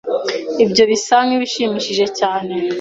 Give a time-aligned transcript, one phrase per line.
[0.63, 2.53] Ibyo bisa nkibishimishije cyane.